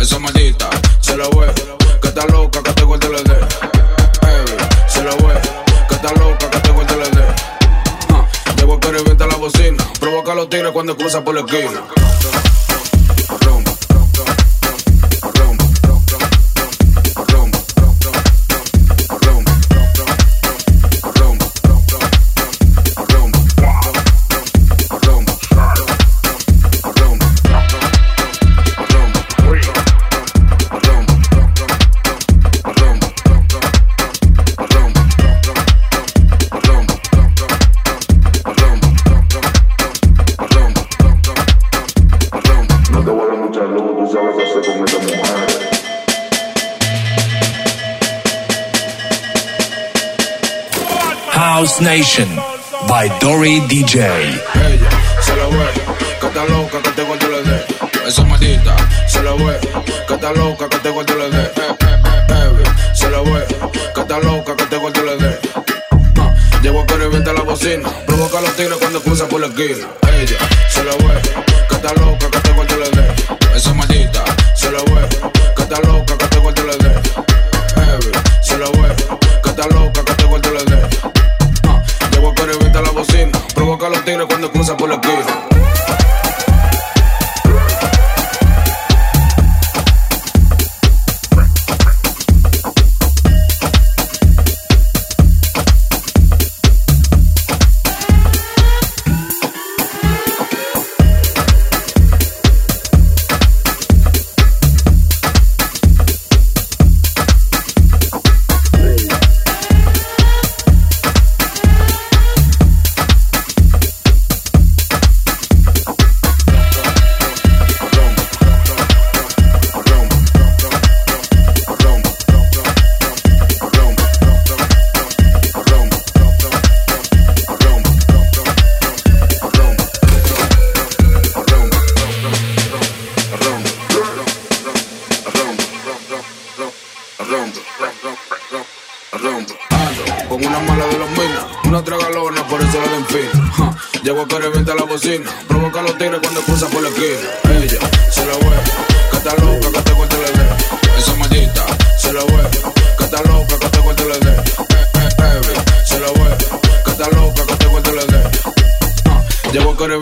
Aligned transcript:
Esa 0.00 0.18
maldita 0.20 0.70
se 1.00 1.16
la 1.16 1.24
ve, 1.24 1.52
que 2.00 2.08
está 2.08 2.24
loca, 2.26 2.62
que 2.62 2.72
te 2.72 2.82
guarde 2.84 3.08
de. 3.08 3.34
Heavy, 4.22 4.56
se 4.88 5.02
la 5.02 5.10
ve, 5.10 5.40
que 5.88 5.94
está 5.94 6.12
loca, 6.14 6.50
que 6.50 6.60
te 6.60 6.70
guarde 6.70 6.96
la 6.96 7.04
de. 7.08 7.24
Ah, 8.10 8.26
Llego 8.56 8.78
que 8.78 8.92
revienta 8.92 9.26
la 9.26 9.36
bocina, 9.36 9.84
provoca 9.98 10.34
los 10.34 10.48
tigres 10.48 10.70
cuando 10.72 10.96
cruza 10.96 11.24
por 11.24 11.34
la 11.34 11.40
esquina. 11.40 11.82
Revienta 67.08 67.32
la 67.32 67.40
bocina, 67.42 67.88
provoca 68.06 68.38
a 68.38 68.42
los 68.42 68.54
tigres 68.54 68.76
cuando 68.78 69.00
cruza 69.00 69.26
por 69.26 69.40
la 69.40 69.46
esquina. 69.46 69.86
Ella 70.12 70.36
se 70.68 70.84
la 70.84 70.92
ve, 70.92 71.22
que 71.66 71.74
está 71.74 71.94
loca, 71.94 72.30
que 72.30 72.40
te 72.40 72.52
guarde 72.52 72.76
la 72.76 72.88
de. 72.90 73.56
Esa 73.56 73.72
maldita 73.72 74.24
se 74.54 74.70
la 74.70 74.78
ve, 74.82 75.08
que 75.56 75.62
está 75.62 75.80
loca, 75.80 76.18
que 76.18 76.26
te 76.26 76.38
guarde 76.38 76.64
la 76.64 76.76
de. 76.76 76.90
Heavy, 77.76 78.12
se 78.42 78.58
la 78.58 78.66
ve, 78.66 78.94
que 79.42 79.48
está 79.48 79.66
loca, 79.68 80.04
que 80.04 80.14
te 80.14 80.24
guarde 80.24 80.50
la 80.52 80.64
de. 80.64 80.88
Ah, 81.68 81.82
Llego 82.12 82.28
a 82.28 82.34
que 82.34 82.42
revienta 82.44 82.82
la 82.82 82.90
bocina, 82.90 83.38
provoca 83.54 83.86
a 83.86 83.90
los 83.90 84.04
tigres 84.04 84.26
cuando 84.28 84.52
cruza 84.52 84.76
por 84.76 84.90
la 84.90 84.96
esquina. 84.96 86.07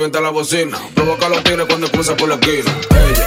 Revienta 0.06 0.20
la 0.20 0.30
bocina, 0.30 0.78
provoca 0.94 1.28
los 1.28 1.42
tigres 1.42 1.66
cuando 1.66 1.90
cruza 1.90 2.16
por 2.16 2.28
la 2.28 2.36
esquina. 2.36 2.70
Ella 3.10 3.25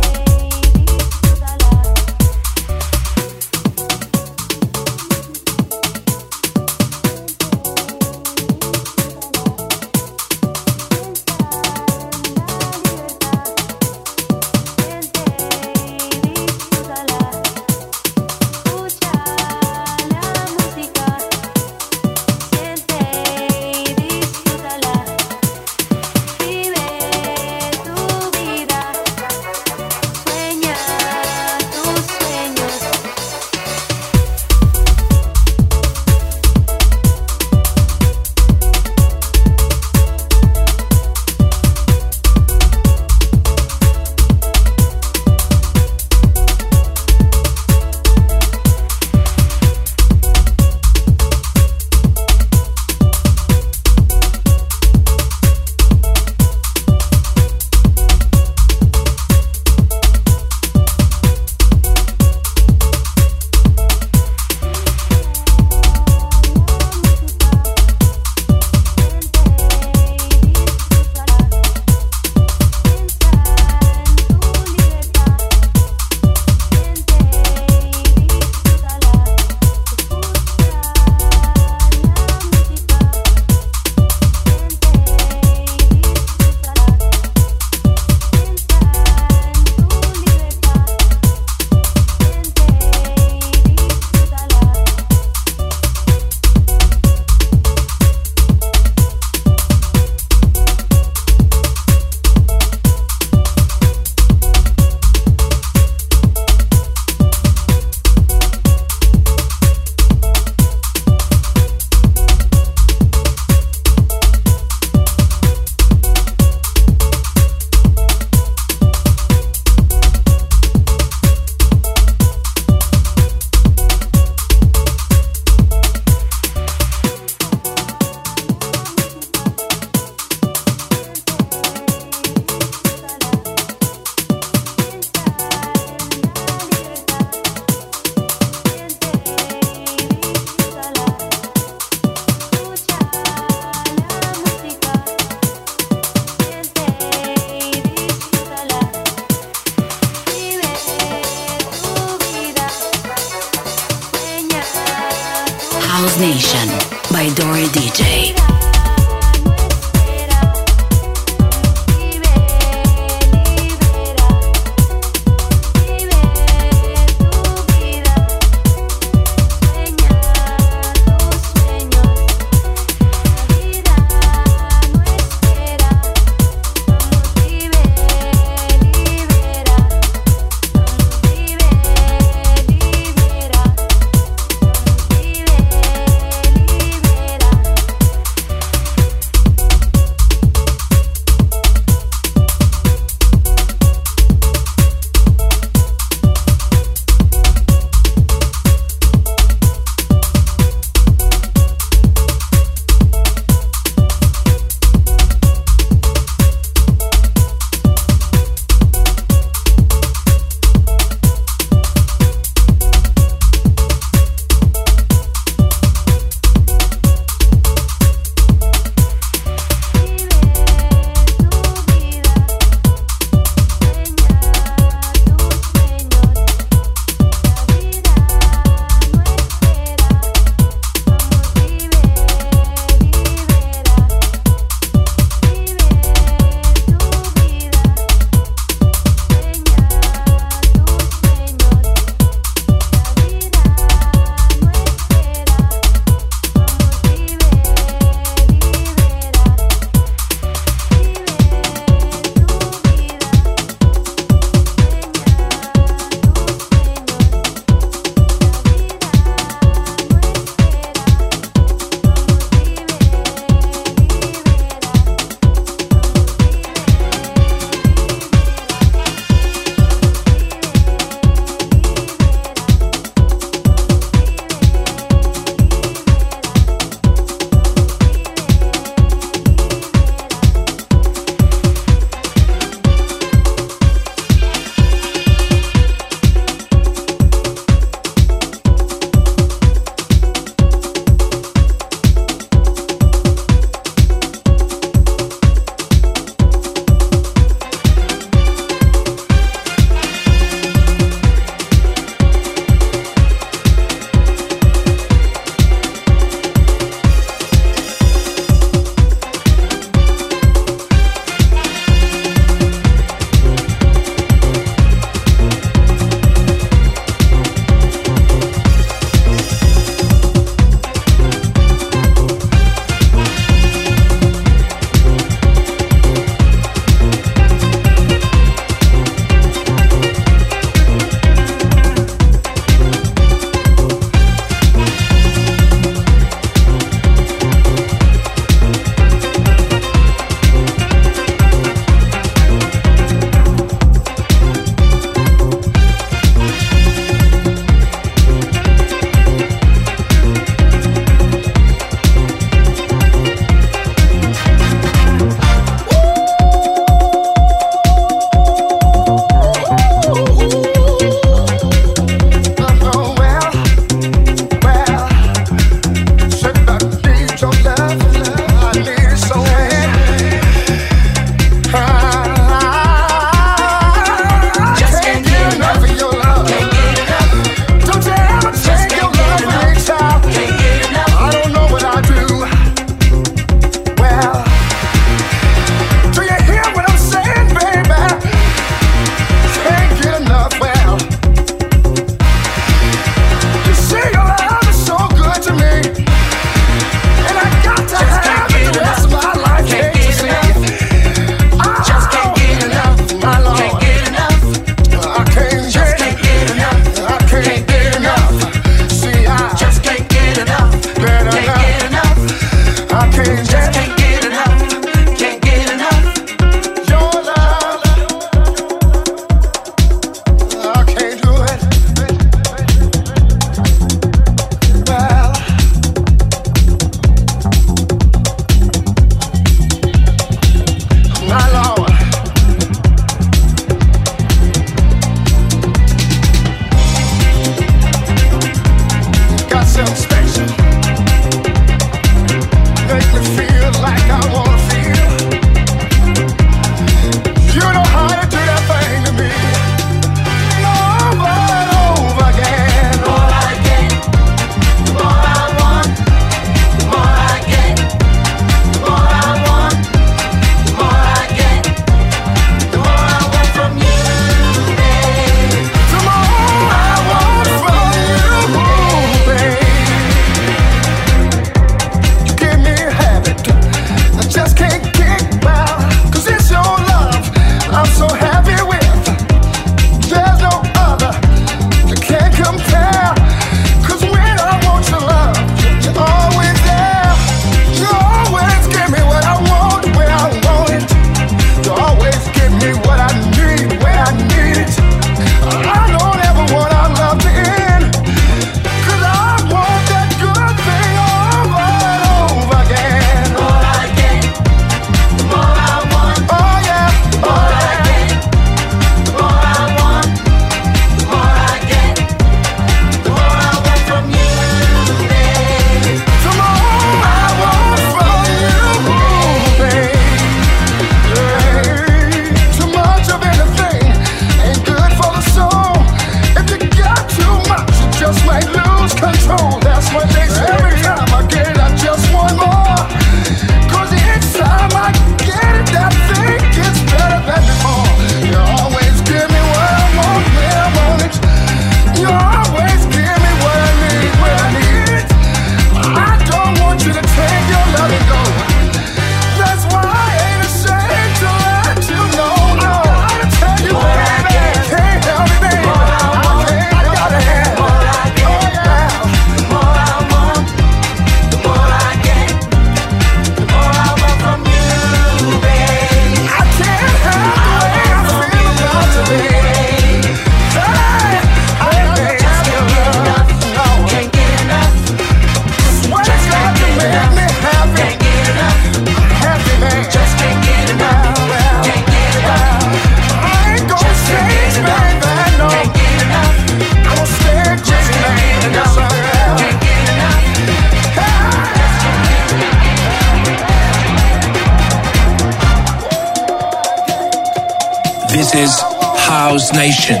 Nation 599.60 600.00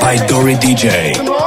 by 0.00 0.24
Dory 0.28 0.54
DJ. 0.54 1.37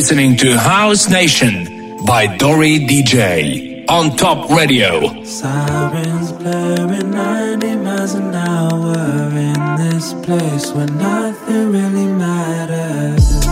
listening 0.00 0.34
to 0.34 0.58
House 0.58 1.10
Nation 1.10 2.02
by 2.06 2.26
Dory 2.38 2.78
DJ 2.78 3.84
on 3.86 4.16
Top 4.16 4.48
Radio. 4.48 5.22
Sirens 5.24 6.32
blaring 6.32 7.10
90 7.10 7.76
miles 7.76 8.14
an 8.14 8.34
hour 8.34 9.28
in 9.28 9.60
this 9.76 10.14
place 10.24 10.72
where 10.72 10.86
nothing 10.86 11.70
really 11.70 12.06
matters. 12.06 13.44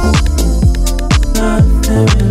Nothing 1.34 2.27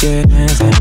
quieres 0.00 0.79